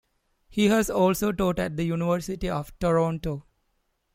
He 0.49 0.69
has 0.69 0.89
also 0.89 1.31
taught 1.31 1.59
at 1.59 1.77
the 1.77 1.83
University 1.83 2.49
of 2.49 2.73
Toronto. 2.79 3.45